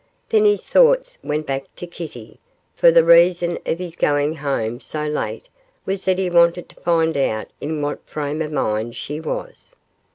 [0.29, 2.39] Then his thoughts went back to Kitty,
[2.75, 5.47] for the reason of his going home so late
[5.85, 9.75] was that he wanted to find out in what frame of mind she was.